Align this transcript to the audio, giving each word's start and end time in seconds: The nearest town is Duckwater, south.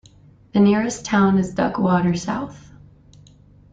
The 0.53 0.59
nearest 0.59 1.05
town 1.05 1.37
is 1.37 1.53
Duckwater, 1.53 2.17
south. 2.17 2.71